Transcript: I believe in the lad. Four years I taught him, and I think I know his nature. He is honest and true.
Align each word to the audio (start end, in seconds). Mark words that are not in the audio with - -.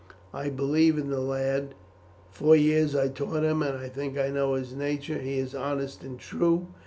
I 0.33 0.49
believe 0.49 0.97
in 0.97 1.11
the 1.11 1.19
lad. 1.21 1.75
Four 2.31 2.55
years 2.55 2.95
I 2.95 3.07
taught 3.09 3.43
him, 3.43 3.61
and 3.61 3.77
I 3.77 3.87
think 3.87 4.17
I 4.17 4.29
know 4.29 4.55
his 4.55 4.73
nature. 4.73 5.19
He 5.19 5.37
is 5.37 5.53
honest 5.53 6.01
and 6.03 6.17
true. 6.19 6.69